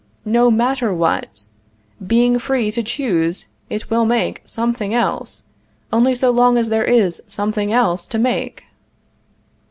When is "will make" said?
3.91-4.41